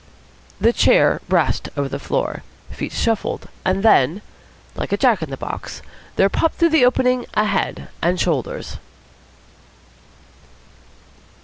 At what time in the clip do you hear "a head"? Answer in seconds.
7.35-7.87